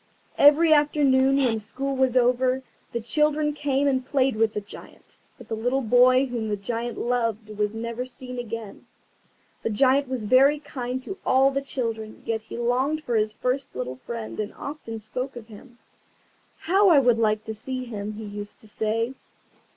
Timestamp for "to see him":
17.43-18.13